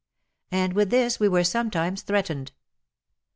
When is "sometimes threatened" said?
1.43-2.53